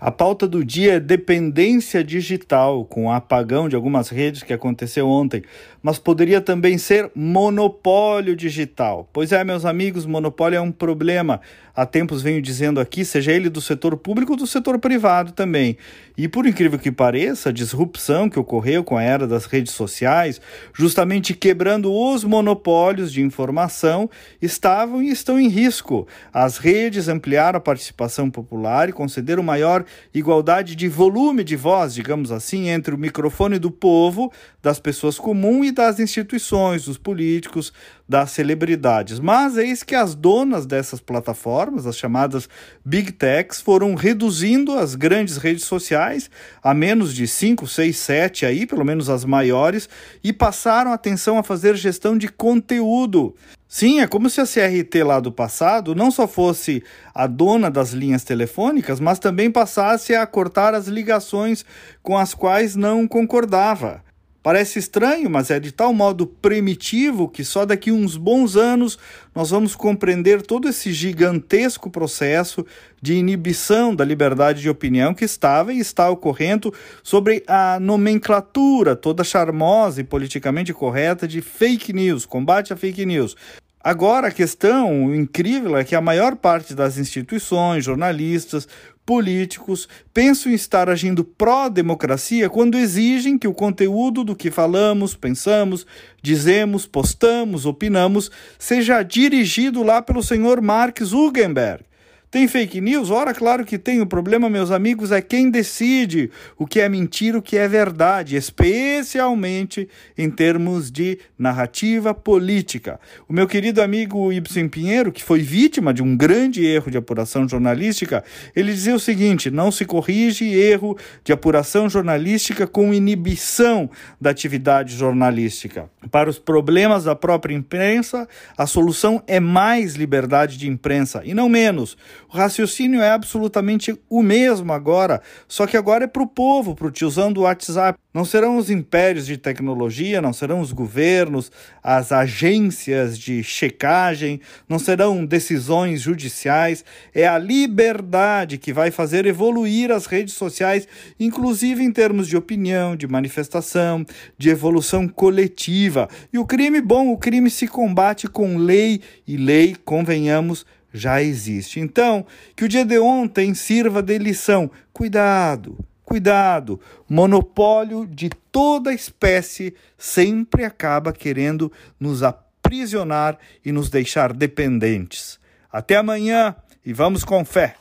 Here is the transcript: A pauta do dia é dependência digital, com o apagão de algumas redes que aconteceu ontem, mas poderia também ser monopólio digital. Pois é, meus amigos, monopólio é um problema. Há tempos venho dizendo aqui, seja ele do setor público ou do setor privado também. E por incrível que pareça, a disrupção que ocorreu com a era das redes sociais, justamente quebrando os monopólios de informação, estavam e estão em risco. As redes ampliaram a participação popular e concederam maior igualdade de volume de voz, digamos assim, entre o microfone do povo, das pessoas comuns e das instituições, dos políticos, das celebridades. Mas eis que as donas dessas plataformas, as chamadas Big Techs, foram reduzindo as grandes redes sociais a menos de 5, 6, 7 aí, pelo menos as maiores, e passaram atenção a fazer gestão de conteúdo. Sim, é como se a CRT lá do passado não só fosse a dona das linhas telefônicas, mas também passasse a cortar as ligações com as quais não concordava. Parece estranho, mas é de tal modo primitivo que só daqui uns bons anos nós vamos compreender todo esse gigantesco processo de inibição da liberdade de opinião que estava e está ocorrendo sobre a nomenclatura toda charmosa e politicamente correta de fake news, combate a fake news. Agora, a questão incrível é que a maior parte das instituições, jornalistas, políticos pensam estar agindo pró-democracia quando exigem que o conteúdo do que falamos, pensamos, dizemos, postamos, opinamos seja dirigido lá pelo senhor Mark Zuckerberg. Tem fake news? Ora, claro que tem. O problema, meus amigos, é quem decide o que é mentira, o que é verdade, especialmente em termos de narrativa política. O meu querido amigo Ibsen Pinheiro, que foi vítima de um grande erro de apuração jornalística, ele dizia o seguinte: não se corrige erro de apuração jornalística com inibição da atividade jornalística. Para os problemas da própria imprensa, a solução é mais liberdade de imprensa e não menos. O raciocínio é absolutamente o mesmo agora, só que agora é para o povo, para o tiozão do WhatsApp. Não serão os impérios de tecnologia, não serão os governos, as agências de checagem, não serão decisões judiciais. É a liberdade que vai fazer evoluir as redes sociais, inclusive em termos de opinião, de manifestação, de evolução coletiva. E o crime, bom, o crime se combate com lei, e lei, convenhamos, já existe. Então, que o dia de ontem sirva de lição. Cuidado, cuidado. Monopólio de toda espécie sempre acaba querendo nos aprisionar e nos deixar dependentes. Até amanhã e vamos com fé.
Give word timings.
A 0.00 0.12
pauta 0.12 0.46
do 0.46 0.64
dia 0.64 0.94
é 0.94 1.00
dependência 1.00 2.04
digital, 2.04 2.84
com 2.84 3.06
o 3.06 3.10
apagão 3.10 3.68
de 3.68 3.74
algumas 3.74 4.08
redes 4.10 4.44
que 4.44 4.52
aconteceu 4.52 5.08
ontem, 5.08 5.42
mas 5.82 5.98
poderia 5.98 6.40
também 6.40 6.78
ser 6.78 7.10
monopólio 7.16 8.36
digital. 8.36 9.08
Pois 9.12 9.32
é, 9.32 9.42
meus 9.42 9.64
amigos, 9.64 10.06
monopólio 10.06 10.56
é 10.56 10.60
um 10.60 10.70
problema. 10.70 11.40
Há 11.74 11.86
tempos 11.86 12.22
venho 12.22 12.42
dizendo 12.42 12.80
aqui, 12.80 13.04
seja 13.04 13.32
ele 13.32 13.48
do 13.48 13.60
setor 13.60 13.96
público 13.96 14.32
ou 14.32 14.38
do 14.38 14.46
setor 14.46 14.78
privado 14.78 15.32
também. 15.32 15.76
E 16.16 16.26
por 16.26 16.46
incrível 16.46 16.78
que 16.78 16.90
pareça, 16.90 17.50
a 17.50 17.52
disrupção 17.52 18.28
que 18.28 18.38
ocorreu 18.38 18.82
com 18.82 18.96
a 18.96 19.02
era 19.02 19.26
das 19.28 19.46
redes 19.46 19.72
sociais, 19.74 20.40
justamente 20.74 21.34
quebrando 21.34 21.92
os 21.92 22.24
monopólios 22.24 23.12
de 23.12 23.22
informação, 23.22 24.10
estavam 24.42 25.00
e 25.00 25.10
estão 25.10 25.38
em 25.38 25.48
risco. 25.48 26.06
As 26.32 26.58
redes 26.58 27.06
ampliaram 27.06 27.58
a 27.58 27.60
participação 27.60 28.28
popular 28.28 28.88
e 28.88 28.92
concederam 28.92 29.42
maior 29.44 29.84
igualdade 30.12 30.74
de 30.74 30.88
volume 30.88 31.44
de 31.44 31.56
voz, 31.56 31.94
digamos 31.94 32.32
assim, 32.32 32.68
entre 32.68 32.94
o 32.94 32.98
microfone 32.98 33.58
do 33.58 33.70
povo, 33.70 34.32
das 34.62 34.78
pessoas 34.78 35.18
comuns 35.18 35.68
e 35.68 35.72
das 35.72 36.00
instituições, 36.00 36.84
dos 36.84 36.98
políticos, 36.98 37.72
das 38.08 38.30
celebridades. 38.30 39.20
Mas 39.20 39.58
eis 39.58 39.82
que 39.82 39.94
as 39.94 40.14
donas 40.14 40.64
dessas 40.64 41.00
plataformas, 41.00 41.86
as 41.86 41.96
chamadas 41.96 42.48
Big 42.84 43.12
Techs, 43.12 43.60
foram 43.60 43.94
reduzindo 43.94 44.72
as 44.78 44.94
grandes 44.94 45.36
redes 45.36 45.64
sociais 45.64 46.30
a 46.62 46.72
menos 46.72 47.14
de 47.14 47.26
5, 47.28 47.66
6, 47.66 47.96
7 47.96 48.46
aí, 48.46 48.66
pelo 48.66 48.84
menos 48.84 49.10
as 49.10 49.24
maiores, 49.24 49.88
e 50.24 50.32
passaram 50.32 50.92
atenção 50.92 51.38
a 51.38 51.42
fazer 51.42 51.76
gestão 51.76 52.16
de 52.16 52.28
conteúdo. 52.28 53.34
Sim, 53.68 54.00
é 54.00 54.06
como 54.06 54.30
se 54.30 54.40
a 54.40 54.46
CRT 54.46 55.04
lá 55.04 55.20
do 55.20 55.30
passado 55.30 55.94
não 55.94 56.10
só 56.10 56.26
fosse 56.26 56.82
a 57.14 57.26
dona 57.26 57.70
das 57.70 57.90
linhas 57.90 58.24
telefônicas, 58.24 58.98
mas 58.98 59.18
também 59.18 59.50
passasse 59.50 60.14
a 60.14 60.26
cortar 60.26 60.72
as 60.72 60.86
ligações 60.86 61.66
com 62.02 62.16
as 62.16 62.32
quais 62.32 62.74
não 62.74 63.06
concordava. 63.06 64.02
Parece 64.40 64.78
estranho, 64.78 65.28
mas 65.28 65.50
é 65.50 65.58
de 65.58 65.72
tal 65.72 65.92
modo 65.92 66.24
primitivo 66.24 67.28
que 67.28 67.44
só 67.44 67.66
daqui 67.66 67.90
uns 67.90 68.16
bons 68.16 68.56
anos 68.56 68.96
nós 69.34 69.50
vamos 69.50 69.74
compreender 69.74 70.42
todo 70.42 70.68
esse 70.68 70.92
gigantesco 70.92 71.90
processo 71.90 72.64
de 73.02 73.14
inibição 73.14 73.94
da 73.94 74.04
liberdade 74.04 74.62
de 74.62 74.70
opinião 74.70 75.12
que 75.12 75.24
estava 75.24 75.72
e 75.72 75.80
está 75.80 76.08
ocorrendo 76.08 76.72
sobre 77.02 77.42
a 77.48 77.80
nomenclatura 77.80 78.94
toda 78.94 79.24
charmosa 79.24 80.00
e 80.00 80.04
politicamente 80.04 80.72
correta 80.72 81.26
de 81.26 81.40
fake 81.40 81.92
news, 81.92 82.24
combate 82.24 82.72
a 82.72 82.76
fake 82.76 83.04
news. 83.04 83.36
Agora, 83.82 84.28
a 84.28 84.32
questão 84.32 85.14
incrível 85.14 85.76
é 85.76 85.84
que 85.84 85.94
a 85.94 86.00
maior 86.00 86.36
parte 86.36 86.74
das 86.74 86.98
instituições, 86.98 87.84
jornalistas, 87.84 88.66
políticos 89.08 89.88
pensam 90.12 90.52
estar 90.52 90.90
agindo 90.90 91.24
pró-democracia 91.24 92.50
quando 92.50 92.76
exigem 92.76 93.38
que 93.38 93.48
o 93.48 93.54
conteúdo 93.54 94.22
do 94.22 94.36
que 94.36 94.50
falamos, 94.50 95.14
pensamos, 95.14 95.86
dizemos, 96.22 96.86
postamos, 96.86 97.64
opinamos 97.64 98.30
seja 98.58 99.02
dirigido 99.02 99.82
lá 99.82 100.02
pelo 100.02 100.22
senhor 100.22 100.60
Mark 100.60 101.02
Zuckerberg. 101.02 101.87
Tem 102.30 102.46
fake 102.46 102.78
news? 102.82 103.10
Ora, 103.10 103.32
claro 103.32 103.64
que 103.64 103.78
tem. 103.78 104.02
O 104.02 104.06
problema, 104.06 104.50
meus 104.50 104.70
amigos, 104.70 105.10
é 105.10 105.22
quem 105.22 105.50
decide 105.50 106.30
o 106.58 106.66
que 106.66 106.78
é 106.78 106.86
mentira, 106.86 107.38
o 107.38 107.42
que 107.42 107.56
é 107.56 107.66
verdade, 107.66 108.36
especialmente 108.36 109.88
em 110.16 110.28
termos 110.28 110.90
de 110.90 111.18
narrativa 111.38 112.12
política. 112.12 113.00
O 113.26 113.32
meu 113.32 113.46
querido 113.46 113.80
amigo 113.80 114.30
Ibsen 114.30 114.68
Pinheiro, 114.68 115.10
que 115.10 115.24
foi 115.24 115.40
vítima 115.40 115.94
de 115.94 116.02
um 116.02 116.14
grande 116.14 116.66
erro 116.66 116.90
de 116.90 116.98
apuração 116.98 117.48
jornalística, 117.48 118.22
ele 118.54 118.72
dizia 118.72 118.94
o 118.94 119.00
seguinte: 119.00 119.50
não 119.50 119.72
se 119.72 119.86
corrige 119.86 120.44
erro 120.52 120.98
de 121.24 121.32
apuração 121.32 121.88
jornalística 121.88 122.66
com 122.66 122.92
inibição 122.92 123.88
da 124.20 124.28
atividade 124.28 124.94
jornalística. 124.94 125.88
Para 126.10 126.28
os 126.28 126.38
problemas 126.38 127.04
da 127.04 127.14
própria 127.14 127.54
imprensa, 127.54 128.28
a 128.56 128.66
solução 128.66 129.22
é 129.26 129.40
mais 129.40 129.94
liberdade 129.94 130.58
de 130.58 130.68
imprensa 130.68 131.22
e 131.24 131.32
não 131.32 131.48
menos. 131.48 131.96
O 132.32 132.36
raciocínio 132.36 133.00
é 133.00 133.10
absolutamente 133.10 133.98
o 134.08 134.22
mesmo 134.22 134.72
agora, 134.72 135.22
só 135.46 135.66
que 135.66 135.76
agora 135.76 136.04
é 136.04 136.06
para 136.06 136.22
o 136.22 136.26
povo, 136.26 136.74
para 136.74 136.86
o 136.86 136.90
tiozão 136.90 137.32
do 137.32 137.42
WhatsApp. 137.42 137.98
Não 138.12 138.24
serão 138.24 138.56
os 138.56 138.68
impérios 138.70 139.26
de 139.26 139.36
tecnologia, 139.36 140.20
não 140.20 140.32
serão 140.32 140.60
os 140.60 140.72
governos, 140.72 141.52
as 141.82 142.10
agências 142.10 143.18
de 143.18 143.42
checagem, 143.42 144.40
não 144.68 144.78
serão 144.78 145.24
decisões 145.24 146.00
judiciais. 146.00 146.84
É 147.14 147.28
a 147.28 147.38
liberdade 147.38 148.58
que 148.58 148.72
vai 148.72 148.90
fazer 148.90 149.26
evoluir 149.26 149.90
as 149.90 150.06
redes 150.06 150.34
sociais, 150.34 150.88
inclusive 151.20 151.82
em 151.82 151.92
termos 151.92 152.26
de 152.26 152.36
opinião, 152.36 152.96
de 152.96 153.06
manifestação, 153.06 154.04
de 154.36 154.48
evolução 154.48 155.06
coletiva. 155.06 156.08
E 156.32 156.38
o 156.38 156.46
crime, 156.46 156.80
bom, 156.80 157.12
o 157.12 157.16
crime 157.16 157.50
se 157.50 157.68
combate 157.68 158.26
com 158.26 158.56
lei, 158.56 159.00
e 159.26 159.36
lei, 159.36 159.76
convenhamos, 159.84 160.66
já 160.98 161.22
existe. 161.22 161.80
Então, 161.80 162.26
que 162.54 162.64
o 162.64 162.68
dia 162.68 162.84
de 162.84 162.98
ontem 162.98 163.54
sirva 163.54 164.02
de 164.02 164.18
lição. 164.18 164.70
Cuidado, 164.92 165.78
cuidado. 166.04 166.80
Monopólio 167.08 168.06
de 168.06 168.28
toda 168.50 168.92
espécie 168.92 169.74
sempre 169.96 170.64
acaba 170.64 171.12
querendo 171.12 171.72
nos 171.98 172.22
aprisionar 172.22 173.38
e 173.64 173.72
nos 173.72 173.88
deixar 173.88 174.32
dependentes. 174.32 175.38
Até 175.72 175.96
amanhã 175.96 176.56
e 176.84 176.92
vamos 176.92 177.24
com 177.24 177.44
fé. 177.44 177.76